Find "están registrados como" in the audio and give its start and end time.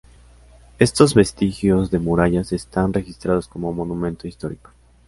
2.53-3.71